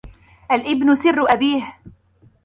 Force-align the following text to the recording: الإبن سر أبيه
الإبن 0.51 0.95
سر 0.95 1.31
أبيه 1.33 1.75